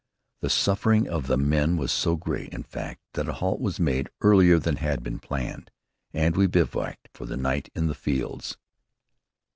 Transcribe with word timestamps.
The 0.39 0.49
suffering 0.49 1.07
of 1.07 1.27
the 1.27 1.37
men 1.37 1.77
was 1.77 1.91
so 1.91 2.15
great, 2.15 2.49
in 2.51 2.63
fact, 2.63 3.01
that 3.13 3.29
a 3.29 3.33
halt 3.33 3.61
was 3.61 3.79
made 3.79 4.09
earlier 4.21 4.57
than 4.57 4.77
had 4.77 5.03
been 5.03 5.19
planned, 5.19 5.69
and 6.11 6.35
we 6.35 6.47
bivouacked 6.47 7.07
for 7.13 7.27
the 7.27 7.37
night 7.37 7.69
in 7.75 7.85
the 7.85 7.93
fields. 7.93 8.57